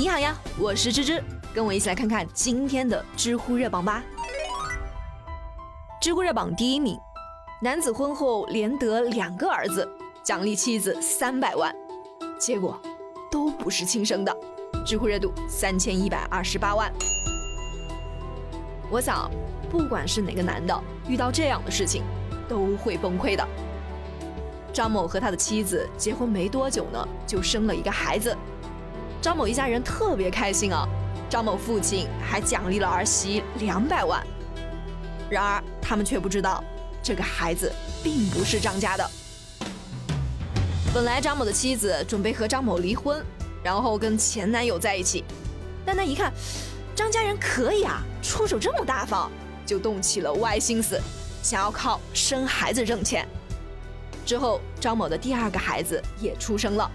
[0.00, 1.22] 你好呀，我是芝芝，
[1.54, 4.02] 跟我一起来看看今天的知乎热榜吧。
[6.00, 6.98] 知乎热榜第一名，
[7.60, 9.86] 男子婚后连得两个儿子，
[10.22, 11.70] 奖励妻子三百万，
[12.38, 12.80] 结果
[13.30, 14.34] 都不是亲生的，
[14.86, 16.90] 知乎热度三千一百二十八万。
[18.90, 19.30] 我想，
[19.70, 22.04] 不管是哪个男的，遇到这样的事情，
[22.48, 23.46] 都会崩溃的。
[24.72, 28.34] 张某和他的妻子结婚没多久呢，就生了一个孩子。
[29.20, 30.88] 张某一家人特别开心啊，
[31.28, 34.26] 张某父亲还奖励了儿媳两百万。
[35.28, 36.64] 然而他们却不知道，
[37.02, 37.70] 这个孩子
[38.02, 39.10] 并不是张家的。
[40.94, 43.22] 本来张某的妻子准备和张某离婚，
[43.62, 45.22] 然后跟前男友在一起，
[45.84, 46.32] 但他一看
[46.96, 49.30] 张家人可以啊，出手这么大方，
[49.66, 50.98] 就动起了歪心思，
[51.42, 53.28] 想要靠生孩子挣钱。
[54.24, 56.90] 之后张某的第二个孩子也出生了，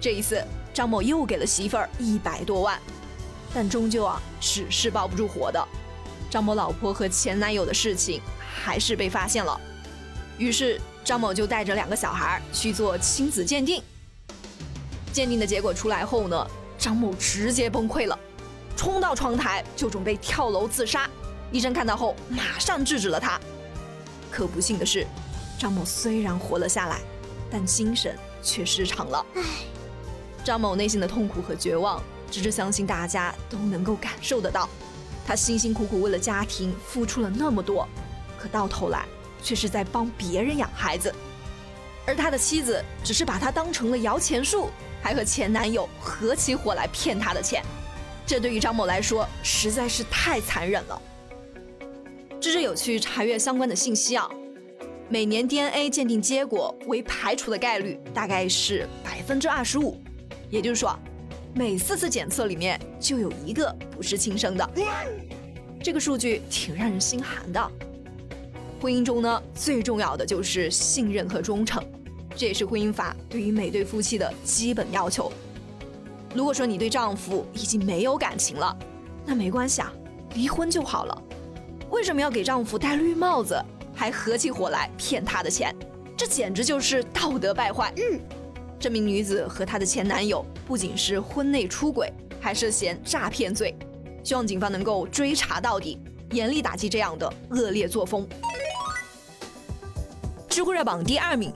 [0.00, 0.44] 这一次。
[0.72, 2.78] 张某又给了媳妇儿一百多万，
[3.54, 5.68] 但终究啊，纸是包不住火的。
[6.30, 9.60] 张某老婆和前男友的事情还是被发现了，
[10.38, 13.82] 于是张某就带着两个小孩去做亲子鉴定。
[15.12, 16.46] 鉴定的结果出来后呢，
[16.78, 18.18] 张某直接崩溃了，
[18.74, 21.06] 冲到窗台就准备跳楼自杀。
[21.50, 23.38] 医生看到后马上制止了他。
[24.30, 25.06] 可不幸的是，
[25.58, 27.02] 张某虽然活了下来，
[27.50, 29.26] 但精神却失常了。
[29.34, 29.42] 唉。
[30.44, 34.68] 张某内心的痛苦和绝望，芝芝相信大家都能够感受得到。
[35.24, 37.86] 他辛辛苦苦为了家庭付出了那么多，
[38.36, 39.04] 可到头来
[39.40, 41.14] 却是在帮别人养孩子，
[42.04, 44.68] 而他的妻子只是把他当成了摇钱树，
[45.00, 47.62] 还和前男友合起伙来骗他的钱。
[48.26, 51.00] 这对于张某来说实在是太残忍了。
[52.40, 54.28] 芝芝有去查阅相关的信息啊，
[55.08, 60.00] 每年 DNA 鉴定结果为排除的概率大概是百分之二十五。
[60.52, 60.94] 也就是说，
[61.54, 64.70] 每四次检测里面就有一个不是亲生的，
[65.82, 67.70] 这个数据挺让人心寒的。
[68.78, 71.82] 婚姻中呢，最重要的就是信任和忠诚，
[72.36, 75.32] 这也是婚姻法对于每对夫妻的基本要求。
[76.34, 78.76] 如果说你对丈夫已经没有感情了，
[79.24, 79.90] 那没关系啊，
[80.34, 81.22] 离婚就好了。
[81.88, 83.58] 为什么要给丈夫戴绿帽子，
[83.94, 85.74] 还合起伙来骗他的钱？
[86.14, 87.90] 这简直就是道德败坏。
[87.96, 88.20] 嗯。
[88.82, 93.72] 这名女子和她的前男友不仅是婚内出轨，还涉嫌诈骗罪，
[94.24, 96.00] 希望警方能够追查到底，
[96.32, 98.28] 严厉打击这样的恶劣作风。
[100.48, 101.52] 知乎热榜第二名，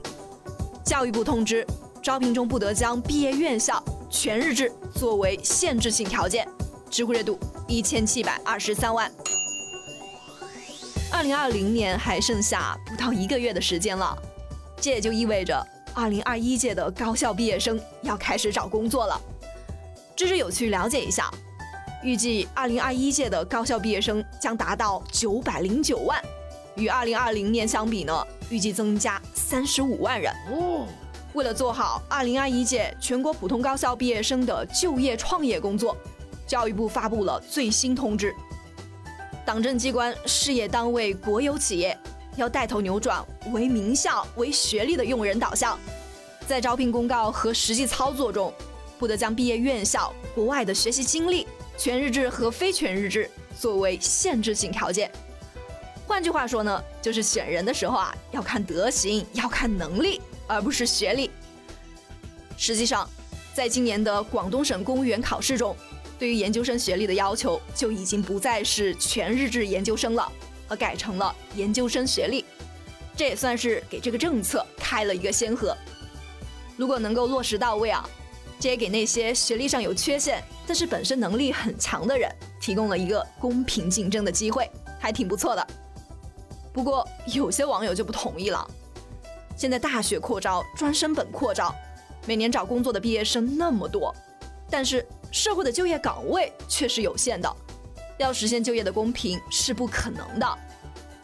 [0.85, 1.67] 教育部通知，
[2.01, 6.47] 招聘中不得将毕业院校全日制作为限制性条件。
[6.89, 9.11] 知乎热度一千七百二十三万。
[11.11, 14.17] 二零二零年还剩下不到一个月的时间了，
[14.79, 15.67] 这也就意味着。
[15.97, 19.19] 二零二一届的高校毕业生要开始找工作了，
[20.15, 21.33] 知识有趣了解一下，
[22.03, 26.21] 预计二零二一届的高校毕业生将达到九百零九万，
[26.75, 30.31] 与二零二零年相比呢，预计增加三十五万人。
[30.51, 30.85] 哦，
[31.33, 35.97] 为了做好二零二一届全国普通高校毕业生的就业创业工作，
[36.45, 38.35] 教育部发布了最新通知，
[39.43, 41.97] 党政机关、事业单位、国有企业。
[42.37, 45.77] 要带头扭转为名校、为学历的用人导向，
[46.47, 48.53] 在招聘公告和实际操作中，
[48.99, 51.47] 不得将毕业院校、国外的学习经历、
[51.77, 55.11] 全日制和非全日制作为限制性条件。
[56.05, 61.31] 换句话说呢，就是选人的时候啊，要看德行，要看能力，而不是学历。
[62.55, 63.09] 实际上，
[63.53, 65.75] 在今年的广东省公务员考试中，
[66.19, 70.31] 对于研究生学历的要求就已经不再是全日制研究生了。
[70.67, 72.45] 而改成了研究生学历，
[73.15, 75.75] 这也算是给这个政策开了一个先河。
[76.75, 78.07] 如果能够落实到位啊，
[78.59, 82.29] 这也给那些学历上有缺陷，但是本身能力很强的人
[82.61, 84.69] 提供了一个公平竞争的机会，
[84.99, 85.67] 还挺不错的。
[86.71, 88.69] 不过有些网友就不同意了。
[89.55, 91.73] 现在大学扩招，专升本扩招，
[92.27, 94.15] 每年找工作的毕业生那么多，
[94.69, 97.51] 但是社会的就业岗位却是有限的。
[98.17, 100.57] 要实现就业的公平是不可能的，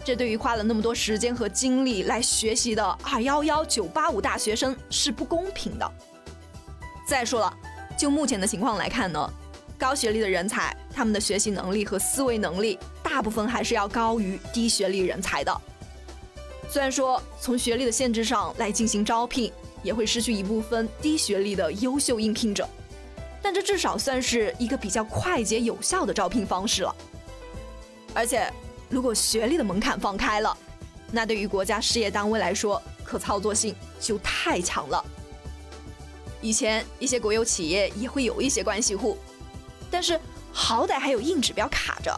[0.05, 5.91] 这对于花了那么多时间和精力来学习的二幺幺、九八五大学生是不公平的。
[7.07, 7.53] 再说了，
[7.97, 9.33] 就目前的情况来看呢，
[9.77, 15.61] 高学历的人才，他们的学习能力和思维能力大部分还是要高于低学历人才的。
[16.69, 19.51] 虽然说从学历的限制上来进行招聘，
[19.83, 22.67] 也会失去一部分低学历的优秀应聘者。
[23.43, 26.95] 但这至少算是一个比较快捷有效的招聘方式了。
[28.13, 28.51] 而且，
[28.89, 30.57] 如果学历的门槛放开了，
[31.11, 35.03] 那对于国家事业单位来说，可操作性就太强了。
[36.41, 39.17] 以前一些国有企业也会有一些关系户，
[39.91, 40.19] 但是
[40.51, 42.17] 好歹还有硬指标卡着。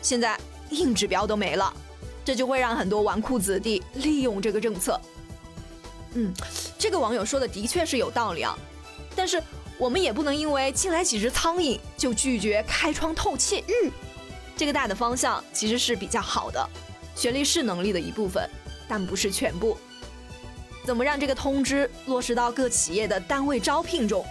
[0.00, 0.38] 现在
[0.70, 1.74] 硬指标都没了，
[2.24, 5.00] 这就会让很多纨绔子弟利用这个政策。
[6.14, 6.32] 嗯，
[6.78, 8.56] 这个网友说的的确是有道理啊，
[9.14, 9.42] 但是
[9.78, 13.64] 我们也不能因为进来几只苍蝇就拒绝开窗透气。
[13.68, 13.90] 嗯，
[14.56, 16.68] 这个大的方向其实是比较好的，
[17.14, 18.48] 学历是能力的一部分，
[18.88, 19.76] 但不是全部。
[20.84, 24.24] 怎么让这个通知落实到各企业的单位招聘中，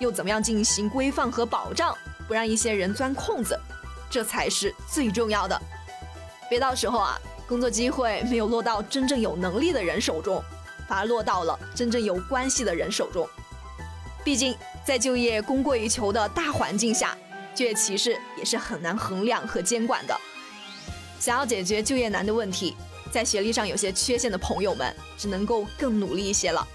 [0.00, 1.96] 又怎么样进行规范和保障，
[2.26, 3.58] 不让一些人钻空子，
[4.10, 5.60] 这才是最重要的。
[6.48, 10.42] 别到时候啊，工作机会没有落到真正有能力的人手中。
[10.88, 13.28] 反而落到了真正有关系的人手中。
[14.24, 14.56] 毕竟，
[14.88, 17.14] 在就业供过于求的大环境下，
[17.54, 20.18] 就业歧视也是很难衡量和监管的。
[21.20, 22.74] 想要解决就业难的问题，
[23.12, 26.66] 在学历上有些缺陷的朋友们，只能够更努力一些了。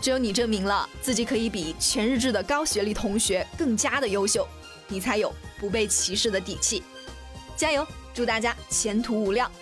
[0.00, 4.48] 只有你证明了自己可以比全日制的高学历同学更加的优秀，
[4.88, 5.30] 你才有
[5.60, 6.82] 不被歧视的底气。
[7.58, 7.86] 加油！
[8.14, 9.52] 祝大家前途无量。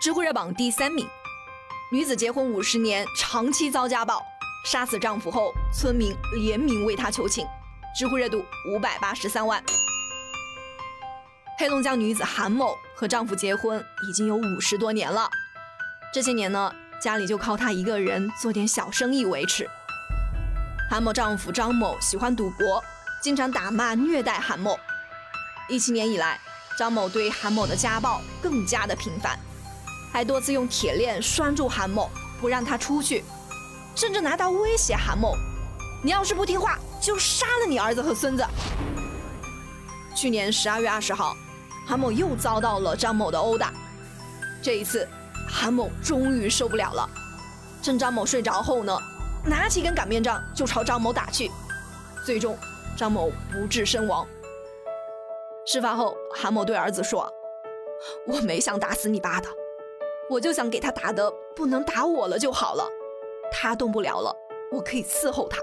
[0.00, 1.06] 知乎热榜第三名。
[1.90, 4.24] 女子结婚五十年，长期遭家暴，
[4.64, 7.44] 杀死丈夫后，村民联名为她求情，
[7.98, 9.62] 知乎热度五百八十三万。
[11.58, 15.28] 黑龙江女子韩某和丈夫结婚已经有五十多年了，
[16.14, 19.68] 这些年呢，家里就靠她一个人做点小生意维持。
[20.88, 22.82] 韩某丈夫张某喜欢赌博，
[23.20, 24.78] 经常打骂虐待韩某。
[25.68, 26.38] 一七年以来，
[26.78, 29.36] 张某对韩某的家暴更加的频繁。
[30.12, 32.10] 还多次用铁链拴住韩某，
[32.40, 33.24] 不让他出去，
[33.94, 35.36] 甚至拿刀威胁韩某
[36.02, 38.44] ：“你要是不听话，就杀了你儿子和孙子。”
[40.14, 41.34] 去年十二月二十号，
[41.86, 43.72] 韩某又遭到了张某的殴打。
[44.62, 45.08] 这一次，
[45.48, 47.08] 韩某终于受不了了，
[47.82, 48.96] 趁张某睡着后呢，
[49.44, 51.50] 拿起根擀面杖就朝张某打去，
[52.24, 52.56] 最终
[52.96, 54.26] 张某不治身亡。
[55.66, 57.28] 事发后，韩某对儿子说
[58.26, 59.48] ：“我没想打死你爸的。”
[60.30, 62.88] 我就想给他打的不能打我了就好了，
[63.52, 64.34] 他动不了了，
[64.72, 65.58] 我可以伺候他。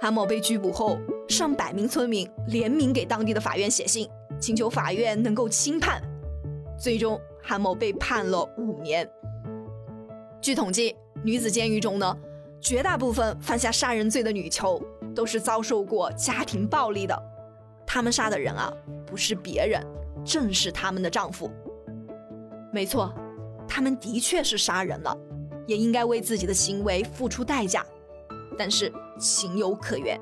[0.00, 0.98] 韩某被拘捕后，
[1.28, 4.08] 上百名村民联名给当地的法院写信，
[4.38, 6.00] 请求法院能够轻判。
[6.78, 9.10] 最终，韩某被判了五年。
[10.40, 10.94] 据统计，
[11.24, 12.16] 女子监狱中呢，
[12.60, 14.80] 绝大部分犯下杀人罪的女囚
[15.14, 17.20] 都是遭受过家庭暴力的，
[17.86, 18.72] 她们杀的人啊，
[19.06, 19.82] 不是别人，
[20.24, 21.50] 正是他们的丈夫。
[22.70, 23.12] 没错，
[23.66, 25.16] 他们的确是杀人了，
[25.66, 27.84] 也应该为自己的行为付出代价。
[28.58, 30.18] 但是情有可原，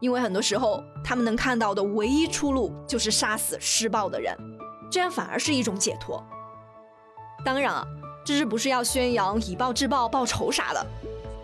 [0.00, 4.36] 因为很多时候他们能看到的唯一出路就是杀死施暴的人，
[4.90, 6.24] 这样反而是一种解脱。
[7.44, 7.86] 当然啊，
[8.24, 10.86] 这是不是要宣扬以暴制暴、报仇啥的？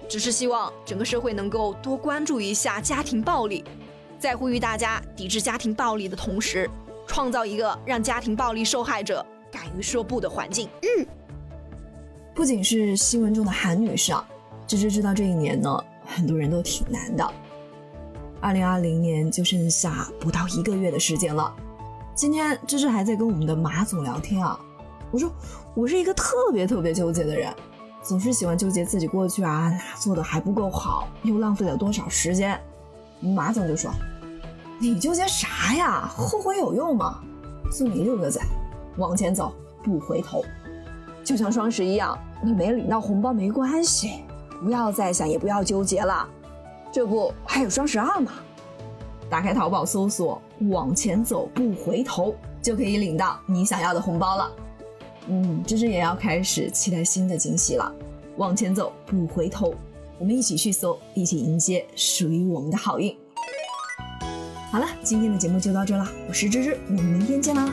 [0.09, 3.65] 只是希望整个社会能够多关注一下家庭暴力，
[4.19, 6.69] 在呼吁大家抵制家庭暴力的同时，
[7.07, 9.25] 创造一个让家庭暴力受害者。
[9.53, 10.67] 敢于说不的环境。
[10.81, 11.07] 嗯，
[12.35, 14.27] 不仅是新闻中的韩女士啊，
[14.67, 17.31] 芝芝知道这一年呢，很多人都挺难的。
[18.41, 21.55] 二零二零年就剩下不到一个月的时间了。
[22.15, 24.59] 今天芝芝还在跟我们的马总聊天啊，
[25.11, 25.31] 我说
[25.75, 27.55] 我是一个特别特别纠结的人，
[28.03, 32.59] 总是喜欢纠结自己过去啊哪做的还不够好，又浪费了多少时间。
[33.21, 33.91] 马总就说
[34.81, 36.09] ：“你纠结啥呀？
[36.09, 37.21] 后悔有用吗？
[37.71, 38.41] 送你六个字。”
[38.97, 40.45] 往前走，不回头，
[41.25, 44.25] 就像双十一一样，你没领到红包没关系，
[44.63, 46.29] 不要再想，也不要纠结了，
[46.91, 48.33] 这不还有双十二吗？
[49.31, 54.53] 打开淘宝搜索“往前走，不回头”，就可以领到你想要的红包了。
[55.29, 57.91] 嗯，芝芝也要开始期待新的惊喜了。
[58.37, 59.75] 往前走，不回头，
[60.19, 63.17] 我们一起去搜，一起迎接属于我们的好运。
[64.71, 67.73] 好了，今天的节目就到这了，我是芝芝，我们明天见啦。